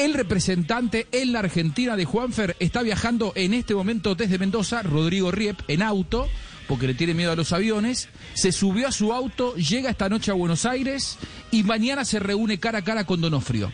[0.00, 5.30] El representante en la Argentina de Juanfer está viajando en este momento desde Mendoza, Rodrigo
[5.30, 6.26] Riep, en auto,
[6.66, 8.08] porque le tiene miedo a los aviones.
[8.32, 11.18] Se subió a su auto, llega esta noche a Buenos Aires
[11.50, 13.70] y mañana se reúne cara a cara con Donofrio.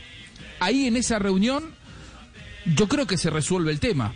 [0.58, 1.70] Ahí en esa reunión,
[2.74, 4.12] yo creo que se resuelve el tema.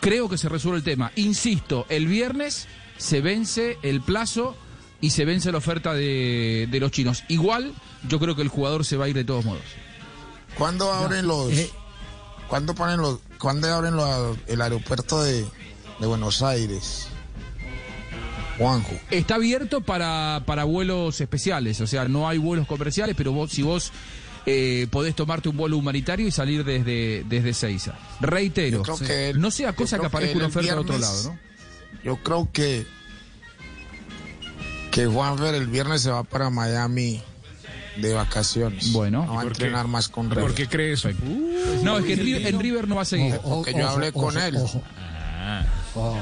[0.00, 1.12] Creo que se resuelve el tema.
[1.14, 2.66] Insisto, el viernes
[2.96, 4.56] se vence el plazo
[5.00, 7.22] y se vence la oferta de, de los chinos.
[7.28, 7.72] Igual,
[8.08, 9.62] yo creo que el jugador se va a ir de todos modos.
[10.58, 11.52] ¿Cuándo abren los...
[11.52, 11.70] eh.
[12.48, 13.18] ¿Cuándo ponen los...
[13.38, 15.42] ¿Cuándo abren los- el aeropuerto de,
[16.00, 17.08] de Buenos Aires?
[18.58, 18.92] Juanjo.
[19.10, 23.60] Está abierto para, para vuelos especiales, o sea, no hay vuelos comerciales, pero vos, si
[23.62, 23.92] vos
[24.46, 27.98] eh, podés tomarte un vuelo humanitario y salir desde, desde Seiza.
[28.20, 31.38] Reitero, que no sea cosa creo que aparezca él una oferta al otro lado, ¿no?
[32.02, 32.86] Yo creo que
[34.90, 37.22] que Juanfer el viernes se va para Miami
[37.96, 38.92] de vacaciones.
[38.92, 39.24] Bueno.
[39.26, 39.64] no va a ¿Y por qué?
[39.64, 40.54] entrenar más con ¿Por River.
[40.54, 41.08] qué cree eso?
[41.82, 43.38] No, es que en River, en River no va a seguir.
[43.42, 44.56] Porque yo hablé con él.
[44.56, 44.82] Ojo,
[45.94, 46.18] ojo.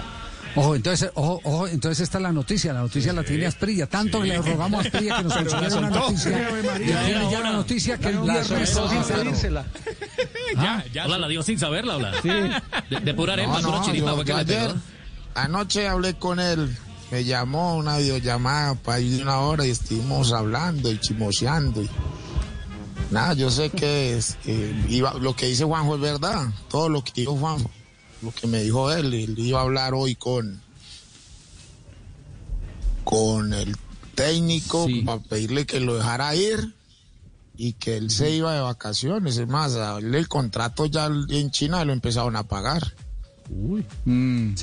[0.56, 4.20] Ojo, entonces, ojo, ojo, entonces esta es la noticia, la noticia la tiene Asprilla, tanto
[4.22, 7.98] que le rogamos a Asprilla que nos consiguiera una noticia, y tiene ya la noticia
[7.98, 8.72] que el viernes
[10.55, 11.06] Ya, ya.
[11.06, 12.12] Hola, la digo sin saberla, hola.
[12.89, 14.75] De, de pura arepa, No, pura no, chiripa, yo- yo ayer,
[15.34, 16.77] anoche hablé con él,
[17.10, 21.83] me llamó una videollamada para ir de una hora y estuvimos hablando y chimoseando.
[21.83, 21.91] Y...
[23.11, 27.05] Nada, yo sé que es, eh, iba- lo que dice Juanjo es verdad, todo lo
[27.05, 27.70] que dijo Juanjo,
[28.22, 30.61] lo que me dijo él, él iba a hablar hoy con,
[33.05, 33.77] con el
[34.14, 35.02] técnico Sí.
[35.02, 36.74] para pedirle que lo dejara ir
[37.56, 39.36] y que él se iba de vacaciones.
[39.36, 42.94] Es más, a él el contrato ya en China lo empezaron a pagar.
[43.50, 44.55] Mm.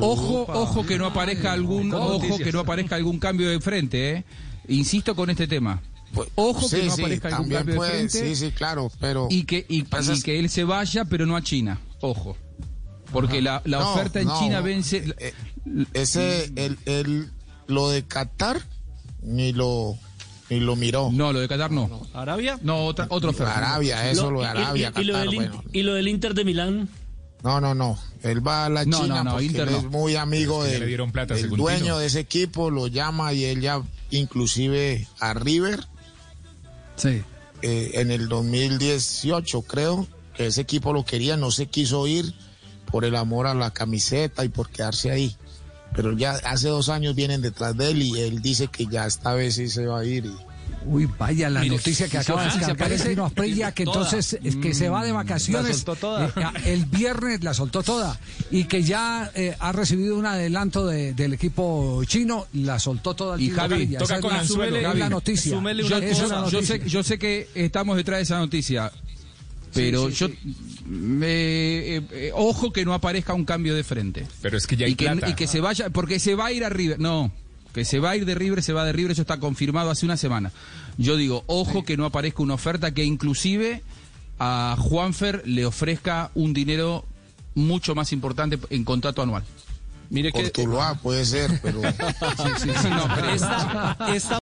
[0.00, 4.24] Ojo, ojo que no aparezca algún, ojo que no aparezca algún cambio de frente, ¿eh?
[4.68, 5.82] Insisto con este tema.
[6.12, 8.08] Pues, Ojo que no sí, aparezca algún cambio de frente.
[8.28, 9.26] Sí, sí, claro, pero...
[9.30, 11.80] y que, y, y que él se vaya, pero no a China.
[12.00, 12.36] Ojo.
[13.12, 15.04] Porque la, la No, oferta en no, China vence.
[15.18, 15.34] eh,
[15.92, 17.30] Ese, el, el,
[17.66, 18.60] lo de Qatar,
[19.22, 19.96] ni lo,
[20.50, 21.10] ni lo miró.
[21.12, 22.06] No, lo de Qatar no.
[22.14, 22.58] ¿Arabia?
[22.62, 23.56] No, otra, otra oferta.
[23.56, 25.64] Arabia, eso, lo de y- y- Arabia, y, y lo Qatar, del, In- bueno.
[25.72, 26.88] y lo del Inter de Milán.
[27.44, 27.98] No, no, no.
[28.22, 29.78] Él va a la No, China no, no, porque Inter él no.
[29.78, 33.32] es muy amigo Es que ya del, le plata dueño de ese equipo, lo llama
[33.34, 35.86] y él ya inclusive a River
[36.96, 37.22] Sí.
[37.62, 42.34] eh, en el 2018, creo, que ese equipo lo quería, no se quiso ir
[42.90, 45.36] por el amor a la camiseta y por quedarse ahí.
[45.94, 49.34] Pero ya hace dos años vienen detrás de él y él dice que ya esta
[49.34, 50.24] vez sí se va a ir.
[50.26, 50.36] y-
[50.86, 53.96] Uy, vaya la Mire, noticia que si acaba de descargar el Tino Asprilla, que toda.
[54.04, 55.68] entonces es que se va de vacaciones.
[55.68, 56.26] La soltó toda.
[56.26, 58.20] eh, a- el viernes la soltó toda.
[58.50, 63.36] Y que ya eh, ha recibido un adelanto de- del equipo chino, la soltó toda
[63.36, 64.98] el Y Javi, toca Esa es con la- anzuelo, Javi.
[64.98, 65.52] la noticia.
[65.52, 66.66] Yo, una yo- yo noticia.
[66.66, 68.92] sé, yo sé que estamos detrás de esa noticia,
[69.72, 70.28] pero yo
[70.86, 71.26] me-
[71.96, 74.26] eh, eh, ojo que no aparezca un cambio de frente.
[74.42, 75.28] Pero es que ya hay y que, plata.
[75.30, 77.00] y que se vaya, porque se va a ir a River.
[77.00, 77.32] No,
[77.74, 80.06] que se va a ir de River, se va de River, eso está confirmado hace
[80.06, 80.52] una semana.
[80.96, 83.82] Yo digo, ojo que no aparezca una oferta que inclusive
[84.38, 87.04] a Juanfer le ofrezca un dinero
[87.54, 89.42] mucho más importante en contrato anual.
[90.10, 91.80] Mire Por que Tuluá puede ser, pero...
[92.90, 94.32] No, pero- esta, esta